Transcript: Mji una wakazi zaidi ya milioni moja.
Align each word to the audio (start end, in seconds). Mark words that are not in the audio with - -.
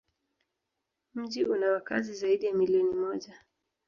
Mji 1.13 1.43
una 1.45 1.71
wakazi 1.71 2.13
zaidi 2.13 2.45
ya 2.45 2.53
milioni 2.53 2.93
moja. 2.95 3.39